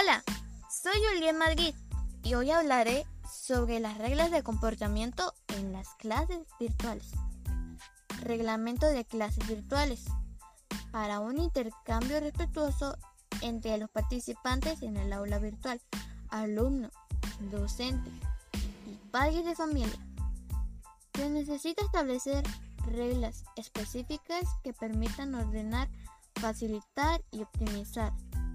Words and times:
Hola, 0.00 0.22
soy 0.70 0.94
Julián 1.12 1.36
Madrid 1.36 1.74
y 2.22 2.32
hoy 2.32 2.50
hablaré 2.50 3.04
sobre 3.30 3.80
las 3.80 3.98
reglas 3.98 4.30
de 4.30 4.42
comportamiento 4.42 5.34
en 5.48 5.72
las 5.72 5.88
clases 5.96 6.38
virtuales. 6.58 7.10
Reglamento 8.22 8.86
de 8.86 9.04
clases 9.04 9.46
virtuales. 9.46 10.06
Para 10.90 11.20
un 11.20 11.38
intercambio 11.38 12.18
respetuoso 12.18 12.96
entre 13.42 13.76
los 13.76 13.90
participantes 13.90 14.80
en 14.82 14.96
el 14.96 15.12
aula 15.12 15.38
virtual, 15.38 15.82
alumno, 16.30 16.88
docente 17.50 18.10
y 18.86 18.94
padres 19.10 19.44
de 19.44 19.54
familia. 19.54 19.98
Se 21.14 21.28
necesita 21.28 21.84
establecer 21.84 22.42
reglas 22.86 23.44
específicas 23.56 24.44
que 24.62 24.72
permitan 24.72 25.34
ordenar, 25.34 25.90
facilitar 26.36 27.22
y 27.30 27.42
optimizar 27.42 28.14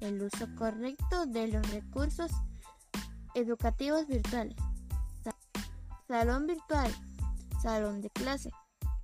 el 0.00 0.22
uso 0.22 0.46
correcto 0.56 1.26
de 1.26 1.48
los 1.48 1.68
recursos 1.70 2.30
educativos 3.34 4.06
virtuales. 4.06 4.56
Salón 6.08 6.46
virtual, 6.46 6.94
salón 7.60 8.00
de 8.00 8.10
clase, 8.10 8.50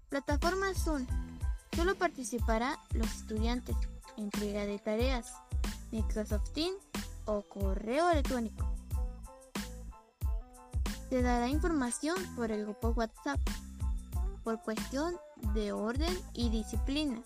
plataforma 0.08 0.72
Zoom. 0.74 1.06
Solo 1.74 1.94
participará 1.96 2.78
los 2.92 3.06
estudiantes. 3.06 3.76
Entrega 4.16 4.66
de 4.66 4.78
tareas, 4.78 5.32
Microsoft 5.90 6.50
Teams 6.52 6.78
o 7.24 7.42
correo 7.42 8.10
electrónico. 8.10 8.70
Se 11.08 11.22
dará 11.22 11.48
información 11.48 12.16
por 12.36 12.52
el 12.52 12.64
grupo 12.64 12.90
WhatsApp 12.90 13.40
por 14.44 14.60
cuestión 14.62 15.16
de 15.54 15.72
orden 15.72 16.16
y 16.34 16.50
disciplina. 16.50 17.22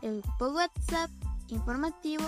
El 0.00 0.22
grupo 0.22 0.48
WhatsApp 0.48 1.10
informativo 1.48 2.24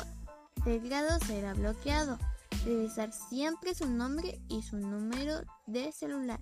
del 0.64 0.80
grado 0.80 1.18
será 1.26 1.54
bloqueado. 1.54 2.18
Revisar 2.64 3.12
siempre 3.12 3.74
su 3.74 3.88
nombre 3.88 4.40
y 4.48 4.62
su 4.62 4.76
número 4.78 5.42
de 5.66 5.92
celular, 5.92 6.40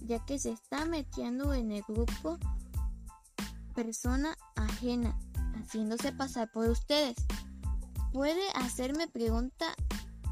ya 0.00 0.24
que 0.24 0.38
se 0.38 0.50
está 0.52 0.84
metiendo 0.86 1.52
en 1.52 1.72
el 1.72 1.82
grupo 1.86 2.38
persona 3.74 4.36
ajena, 4.56 5.18
haciéndose 5.54 6.12
pasar 6.12 6.50
por 6.50 6.68
ustedes. 6.68 7.16
Puede 8.12 8.48
hacerme 8.54 9.08
pregunta 9.08 9.66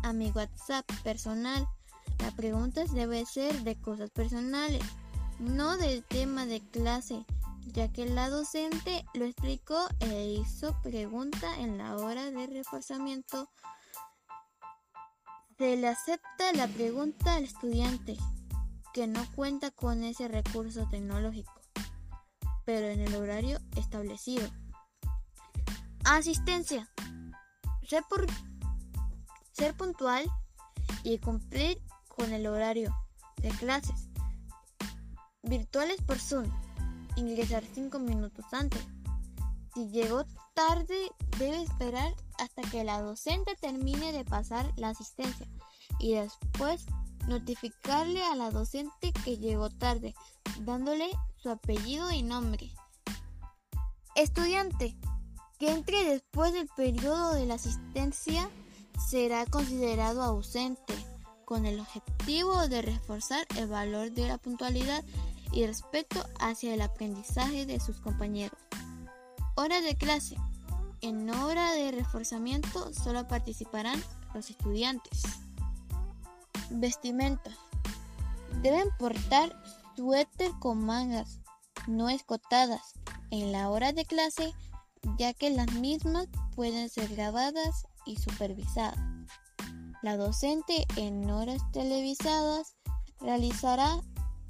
a 0.02 0.12
mi 0.12 0.30
WhatsApp 0.30 0.84
personal. 1.02 1.66
La 2.18 2.30
pregunta 2.30 2.84
debe 2.94 3.26
ser 3.26 3.62
de 3.62 3.76
cosas 3.76 4.10
personales 4.10 4.82
no 5.38 5.76
del 5.76 6.02
tema 6.02 6.46
de 6.46 6.60
clase, 6.60 7.24
ya 7.66 7.92
que 7.92 8.06
la 8.06 8.30
docente 8.30 9.04
lo 9.14 9.24
explicó 9.24 9.78
e 10.00 10.26
hizo 10.32 10.80
pregunta 10.82 11.58
en 11.58 11.78
la 11.78 11.96
hora 11.96 12.30
de 12.30 12.46
reforzamiento. 12.46 13.50
Se 15.58 15.76
le 15.76 15.88
acepta 15.88 16.52
la 16.54 16.68
pregunta 16.68 17.34
al 17.34 17.44
estudiante 17.44 18.16
que 18.92 19.06
no 19.06 19.24
cuenta 19.34 19.70
con 19.70 20.04
ese 20.04 20.28
recurso 20.28 20.86
tecnológico, 20.88 21.52
pero 22.64 22.86
en 22.86 23.00
el 23.00 23.14
horario 23.14 23.58
establecido. 23.76 24.48
Asistencia. 26.04 26.88
Ser, 27.86 28.04
ser 29.52 29.76
puntual 29.76 30.24
y 31.02 31.18
cumplir 31.18 31.80
con 32.08 32.32
el 32.32 32.46
horario 32.46 32.94
de 33.36 33.50
clases 33.50 34.08
virtuales 35.42 36.00
por 36.02 36.18
Zoom. 36.18 36.50
Ingresar 37.16 37.64
5 37.74 37.98
minutos 37.98 38.44
antes. 38.52 38.80
Si 39.74 39.88
llegó 39.88 40.24
tarde, 40.54 41.10
debe 41.38 41.62
esperar 41.62 42.14
hasta 42.38 42.62
que 42.62 42.84
la 42.84 43.00
docente 43.00 43.56
termine 43.60 44.12
de 44.12 44.24
pasar 44.24 44.72
la 44.76 44.90
asistencia 44.90 45.46
y 45.98 46.14
después 46.14 46.86
notificarle 47.26 48.22
a 48.22 48.34
la 48.36 48.50
docente 48.50 49.12
que 49.24 49.38
llegó 49.38 49.70
tarde, 49.70 50.14
dándole 50.60 51.10
su 51.36 51.50
apellido 51.50 52.10
y 52.12 52.22
nombre. 52.22 52.70
Estudiante 54.14 54.96
que 55.58 55.70
entre 55.70 56.04
después 56.04 56.52
del 56.52 56.68
periodo 56.68 57.32
de 57.32 57.46
la 57.46 57.54
asistencia 57.54 58.48
será 59.10 59.46
considerado 59.46 60.22
ausente, 60.22 60.94
con 61.44 61.64
el 61.64 61.80
objetivo 61.80 62.66
de 62.68 62.82
reforzar 62.82 63.46
el 63.56 63.68
valor 63.68 64.10
de 64.10 64.26
la 64.26 64.38
puntualidad 64.38 65.04
y 65.56 65.66
respeto 65.66 66.22
hacia 66.38 66.74
el 66.74 66.82
aprendizaje 66.82 67.64
de 67.64 67.80
sus 67.80 67.98
compañeros. 67.98 68.58
Hora 69.54 69.80
de 69.80 69.96
clase. 69.96 70.36
En 71.00 71.30
hora 71.30 71.72
de 71.72 71.92
reforzamiento 71.92 72.92
solo 72.92 73.26
participarán 73.26 74.02
los 74.34 74.50
estudiantes. 74.50 75.22
Vestimenta. 76.68 77.50
Deben 78.60 78.88
portar 78.98 79.56
suéter 79.96 80.50
con 80.60 80.84
mangas, 80.84 81.40
no 81.86 82.10
escotadas, 82.10 82.92
en 83.30 83.50
la 83.50 83.70
hora 83.70 83.92
de 83.92 84.04
clase, 84.04 84.52
ya 85.16 85.32
que 85.32 85.48
las 85.48 85.72
mismas 85.72 86.28
pueden 86.54 86.90
ser 86.90 87.08
grabadas 87.16 87.86
y 88.04 88.16
supervisadas. 88.16 88.98
La 90.02 90.18
docente 90.18 90.86
en 90.96 91.30
horas 91.30 91.62
televisadas 91.72 92.76
realizará 93.20 94.02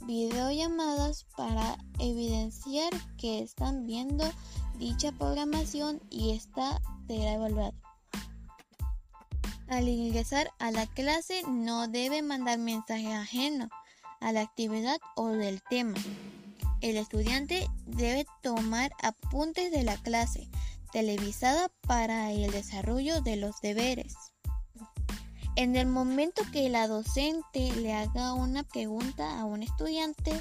videollamadas 0.06 1.26
para 1.36 1.76
evidenciar 1.98 2.92
que 3.18 3.40
están 3.40 3.86
viendo 3.86 4.24
dicha 4.78 5.12
programación 5.12 6.00
y 6.10 6.32
esta 6.32 6.80
será 7.06 7.34
evaluada. 7.34 7.74
Al 9.68 9.88
ingresar 9.88 10.50
a 10.58 10.70
la 10.70 10.86
clase 10.86 11.42
no 11.48 11.88
debe 11.88 12.22
mandar 12.22 12.58
mensaje 12.58 13.12
ajeno 13.12 13.68
a 14.20 14.32
la 14.32 14.42
actividad 14.42 14.98
o 15.16 15.28
del 15.28 15.60
tema. 15.68 15.94
El 16.80 16.96
estudiante 16.96 17.68
debe 17.86 18.26
tomar 18.42 18.92
apuntes 19.02 19.72
de 19.72 19.82
la 19.82 19.96
clase 19.96 20.48
televisada 20.92 21.68
para 21.86 22.32
el 22.32 22.50
desarrollo 22.52 23.20
de 23.22 23.36
los 23.36 23.60
deberes. 23.60 24.14
En 25.56 25.74
el 25.74 25.86
momento 25.86 26.42
que 26.52 26.68
la 26.68 26.86
docente 26.86 27.72
le 27.76 27.94
haga 27.94 28.34
una 28.34 28.62
pregunta 28.62 29.40
a 29.40 29.46
un 29.46 29.62
estudiante 29.62 30.38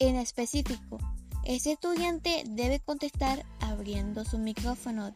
en 0.00 0.16
específico, 0.16 0.98
ese 1.44 1.72
estudiante 1.72 2.42
debe 2.48 2.80
contestar 2.80 3.46
abriendo 3.60 4.24
su 4.24 4.36
micrófono 4.38 5.14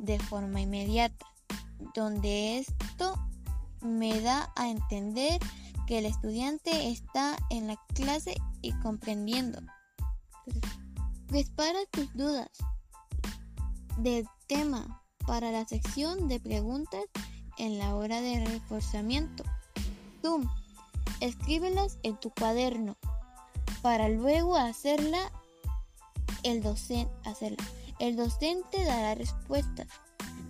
de 0.00 0.18
forma 0.18 0.60
inmediata, 0.60 1.24
donde 1.94 2.58
esto 2.58 3.14
me 3.80 4.20
da 4.20 4.52
a 4.56 4.68
entender 4.68 5.38
que 5.86 6.00
el 6.00 6.06
estudiante 6.06 6.88
está 6.88 7.36
en 7.50 7.68
la 7.68 7.76
clase 7.94 8.34
y 8.60 8.72
comprendiendo. 8.80 9.60
Dispara 11.28 11.78
tus 11.92 12.12
dudas 12.14 12.50
del 13.98 14.26
tema 14.48 15.00
para 15.28 15.52
la 15.52 15.64
sección 15.64 16.26
de 16.26 16.40
preguntas 16.40 17.04
en 17.58 17.78
la 17.78 17.94
hora 17.94 18.20
de 18.20 18.44
reforzamiento. 18.44 19.44
Zoom, 20.22 20.48
escríbelas 21.20 21.98
en 22.02 22.16
tu 22.18 22.30
cuaderno 22.30 22.96
para 23.82 24.08
luego 24.08 24.56
hacerla 24.56 25.32
el 26.42 26.62
docente, 26.62 27.12
hacerla. 27.24 27.64
El 27.98 28.16
docente 28.16 28.84
dará 28.84 29.14
respuestas 29.14 29.86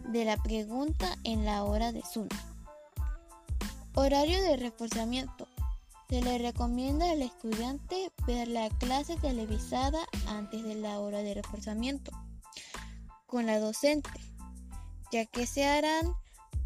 de 0.09 0.25
la 0.25 0.37
pregunta 0.37 1.17
en 1.25 1.45
la 1.45 1.65
hora 1.65 1.93
de 1.93 2.03
Zoom. 2.03 2.29
Horario 3.95 4.41
de 4.43 4.57
reforzamiento. 4.57 5.49
Se 6.09 6.21
le 6.21 6.37
recomienda 6.37 7.11
al 7.11 7.23
estudiante 7.23 8.13
ver 8.27 8.49
la 8.49 8.69
clase 8.69 9.17
televisada 9.17 10.01
antes 10.27 10.63
de 10.63 10.75
la 10.75 11.01
hora 11.01 11.23
de 11.23 11.35
reforzamiento 11.35 12.13
con 13.27 13.47
la 13.47 13.59
docente, 13.59 14.11
ya 15.11 15.25
que 15.25 15.47
se 15.47 15.65
harán 15.65 16.15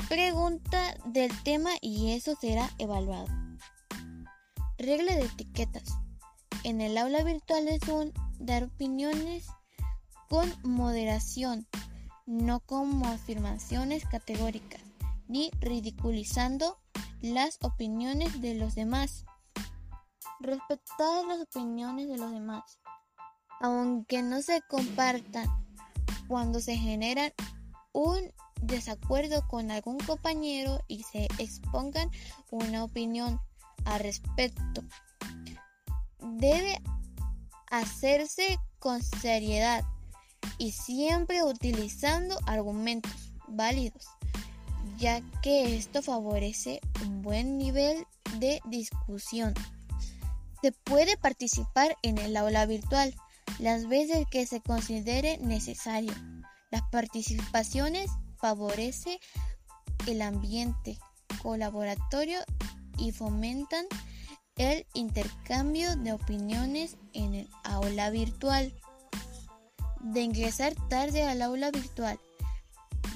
pregunta 0.09 0.95
del 1.07 1.31
tema 1.43 1.71
y 1.81 2.13
eso 2.13 2.37
será 2.41 2.71
evaluado. 2.79 3.27
Regla 4.79 5.17
de 5.17 5.25
etiquetas. 5.25 5.99
En 6.65 6.81
el 6.81 6.97
aula 6.97 7.23
virtual 7.25 7.67
es 7.69 7.89
un 7.89 8.13
dar 8.39 8.65
opiniones 8.65 9.47
con 10.29 10.53
moderación, 10.63 11.67
no 12.25 12.61
como 12.61 13.07
afirmaciones 13.09 14.05
categóricas, 14.05 14.81
ni 15.29 15.51
ridiculizando 15.61 16.79
las 17.21 17.59
opiniones 17.63 18.41
de 18.41 18.55
los 18.55 18.75
demás. 18.75 19.25
Respetar 20.41 21.25
las 21.27 21.41
opiniones 21.41 22.09
de 22.09 22.19
los 22.19 22.31
demás, 22.31 22.79
aunque 23.61 24.23
no 24.23 24.43
se 24.43 24.61
compartan 24.69 25.47
cuando 26.29 26.61
se 26.61 26.77
generan 26.77 27.33
un 27.93 28.33
desacuerdo 28.61 29.47
con 29.49 29.71
algún 29.71 29.99
compañero 29.99 30.81
y 30.89 31.03
se 31.03 31.25
expongan 31.39 32.11
una 32.51 32.85
opinión 32.85 33.41
al 33.85 34.01
respecto. 34.01 34.83
Debe 36.21 36.81
hacerse 37.71 38.59
con 38.79 39.03
seriedad 39.03 39.85
y 40.59 40.73
siempre 40.73 41.43
utilizando 41.43 42.39
argumentos 42.47 43.33
válidos, 43.49 44.07
ya 44.99 45.21
que 45.43 45.77
esto 45.77 46.03
favorece 46.03 46.81
un 47.05 47.23
buen 47.23 47.59
nivel 47.59 48.07
de 48.39 48.61
discusión. 48.67 49.55
Se 50.63 50.73
puede 50.73 51.17
participar 51.17 51.97
en 52.03 52.19
el 52.19 52.37
aula 52.37 52.67
virtual 52.67 53.15
las 53.59 53.87
veces 53.89 54.27
que 54.31 54.47
se 54.47 54.61
considere 54.61 55.39
necesario. 55.39 56.13
Las 56.71 56.83
participaciones 56.91 58.11
favorece 58.39 59.21
el 60.07 60.23
ambiente 60.23 60.99
colaboratorio 61.43 62.39
y 62.99 63.13
fomentan 63.13 63.87
el 64.57 64.87
intercambio 64.95 65.97
de 65.97 66.13
opiniones 66.13 66.97
en 67.13 67.35
el 67.35 67.49
aula 67.65 68.11
virtual. 68.11 68.73
De 70.01 70.23
ingresar 70.23 70.75
tarde 70.89 71.25
al 71.25 71.43
aula 71.43 71.71
virtual, 71.71 72.19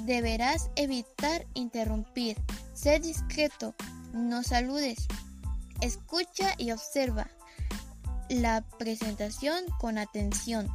deberás 0.05 0.71
evitar 0.77 1.47
interrumpir, 1.55 2.37
ser 2.75 3.01
discreto, 3.01 3.75
no 4.13 4.43
saludes, 4.43 5.07
escucha 5.81 6.55
y 6.59 6.73
observa 6.73 7.31
la 8.29 8.63
presentación 8.79 9.65
con 9.79 9.99
atención. 9.99 10.69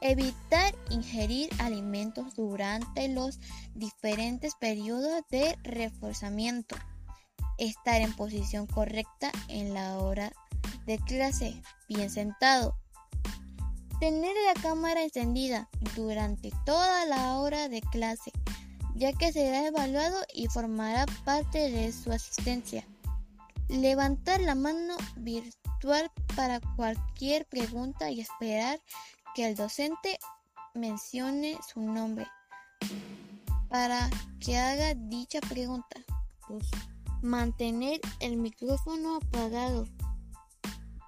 Evitar 0.00 0.74
ingerir 0.90 1.50
alimentos 1.58 2.36
durante 2.36 3.08
los 3.08 3.40
diferentes 3.74 4.54
periodos 4.54 5.22
de 5.30 5.58
reforzamiento. 5.64 6.76
Estar 7.58 8.00
en 8.00 8.14
posición 8.14 8.66
correcta 8.66 9.32
en 9.48 9.74
la 9.74 9.98
hora 9.98 10.32
de 10.86 10.98
clase, 10.98 11.60
bien 11.88 12.10
sentado. 12.10 12.76
Tener 13.98 14.36
la 14.46 14.60
cámara 14.62 15.02
encendida 15.02 15.68
durante 15.96 16.52
toda 16.64 17.04
la 17.06 17.38
hora 17.38 17.68
de 17.68 17.80
clase, 17.80 18.30
ya 18.94 19.12
que 19.12 19.32
será 19.32 19.66
evaluado 19.66 20.16
y 20.32 20.46
formará 20.46 21.06
parte 21.24 21.70
de 21.70 21.90
su 21.92 22.12
asistencia. 22.12 22.86
Levantar 23.68 24.40
la 24.40 24.54
mano 24.54 24.96
virtual 25.16 26.12
para 26.36 26.60
cualquier 26.76 27.44
pregunta 27.46 28.10
y 28.10 28.20
esperar 28.20 28.80
que 29.34 29.46
el 29.46 29.54
docente 29.54 30.18
mencione 30.74 31.58
su 31.72 31.80
nombre 31.80 32.26
para 33.68 34.08
que 34.40 34.56
haga 34.56 34.94
dicha 34.94 35.40
pregunta. 35.40 36.00
Mantener 37.22 38.00
el 38.20 38.36
micrófono 38.36 39.16
apagado. 39.16 39.86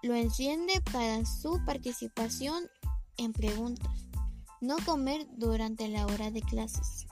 Lo 0.03 0.15
enciende 0.15 0.81
para 0.93 1.25
su 1.25 1.63
participación 1.65 2.69
en 3.17 3.33
preguntas. 3.33 4.07
No 4.61 4.77
comer 4.85 5.27
durante 5.33 5.89
la 5.89 6.07
hora 6.07 6.31
de 6.31 6.43
clases. 6.43 7.07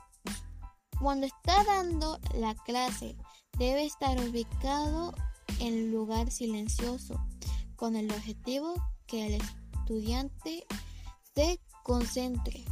Cuando 1.01 1.27
está 1.27 1.65
dando 1.65 2.19
la 2.35 2.55
clase, 2.55 3.17
debe 3.57 3.85
estar 3.85 4.19
ubicado 4.21 5.15
en 5.61 5.91
lugar 5.93 6.31
silencioso, 6.31 7.21
con 7.77 7.97
el 7.97 8.11
objetivo 8.11 8.75
que 9.07 9.27
el 9.27 9.43
estudiante 9.79 10.67
se 11.39 11.61
concentre 11.85 12.65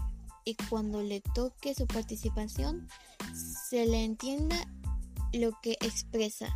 y 0.45 0.57
cuando 0.69 1.01
le 1.01 1.21
toque 1.21 1.73
su 1.73 1.87
participación 1.87 2.89
se 3.33 3.87
le 3.87 4.03
entienda 4.03 4.57
lo 5.33 5.53
que 5.63 5.75
expresa. 5.75 6.49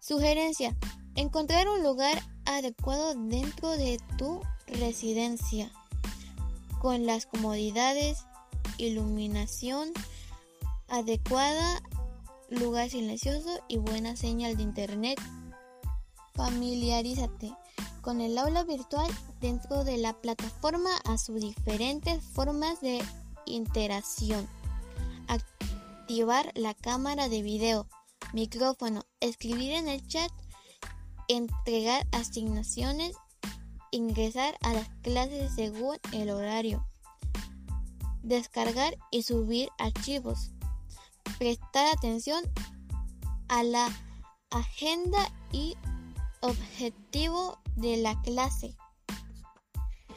Sugerencia. 0.00 0.74
Encontrar 1.14 1.68
un 1.68 1.82
lugar 1.82 2.22
adecuado 2.46 3.14
dentro 3.16 3.68
de 3.68 4.00
tu 4.16 4.40
residencia 4.66 5.70
con 6.80 7.04
las 7.04 7.26
comodidades, 7.26 8.24
iluminación 8.78 9.92
adecuada 10.88 11.82
lugar 12.48 12.88
silencioso 12.88 13.60
y 13.68 13.76
buena 13.76 14.16
señal 14.16 14.56
de 14.56 14.62
internet. 14.62 15.20
Familiarízate 16.34 17.52
con 18.02 18.20
el 18.20 18.38
aula 18.38 18.64
virtual 18.64 19.10
dentro 19.40 19.84
de 19.84 19.96
la 19.96 20.12
plataforma 20.14 20.90
a 21.04 21.18
sus 21.18 21.40
diferentes 21.40 22.22
formas 22.22 22.80
de 22.80 23.02
interacción. 23.46 24.48
Activar 25.28 26.52
la 26.54 26.74
cámara 26.74 27.28
de 27.28 27.42
video, 27.42 27.88
micrófono, 28.32 29.04
escribir 29.20 29.72
en 29.72 29.88
el 29.88 30.06
chat, 30.06 30.30
entregar 31.28 32.06
asignaciones, 32.12 33.16
ingresar 33.90 34.56
a 34.62 34.72
las 34.72 34.88
clases 35.02 35.52
según 35.54 35.96
el 36.12 36.30
horario, 36.30 36.86
descargar 38.22 38.96
y 39.10 39.22
subir 39.22 39.68
archivos 39.78 40.50
prestar 41.38 41.86
atención 41.94 42.42
a 43.48 43.62
la 43.62 43.88
agenda 44.50 45.30
y 45.52 45.76
objetivo 46.40 47.58
de 47.76 47.96
la 47.98 48.20
clase. 48.22 48.76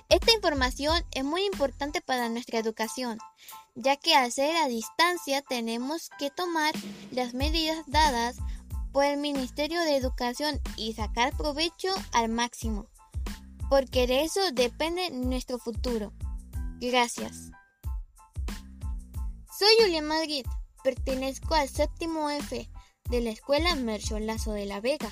Esta 0.09 0.33
información 0.33 1.03
es 1.11 1.23
muy 1.23 1.45
importante 1.45 2.01
para 2.01 2.29
nuestra 2.29 2.57
educación, 2.57 3.19
ya 3.75 3.95
que 3.95 4.15
al 4.15 4.31
ser 4.31 4.55
a 4.55 4.67
distancia 4.67 5.43
tenemos 5.43 6.09
que 6.17 6.31
tomar 6.31 6.73
las 7.11 7.35
medidas 7.35 7.83
dadas 7.85 8.37
por 8.91 9.05
el 9.05 9.17
Ministerio 9.17 9.79
de 9.81 9.95
Educación 9.95 10.59
y 10.75 10.93
sacar 10.93 11.37
provecho 11.37 11.89
al 12.11 12.29
máximo, 12.29 12.87
porque 13.69 14.07
de 14.07 14.23
eso 14.23 14.39
depende 14.51 15.11
nuestro 15.11 15.59
futuro. 15.59 16.11
Gracias. 16.79 17.51
Soy 19.59 19.67
Julia 19.81 20.01
Madrid. 20.01 20.45
Pertenezco 20.83 21.53
al 21.53 21.67
séptimo 21.67 22.29
F 22.29 22.69
de 23.09 23.21
la 23.21 23.31
Escuela 23.31 23.75
Mercho 23.75 24.17
Lazo 24.17 24.53
de 24.53 24.65
la 24.65 24.79
Vega. 24.79 25.11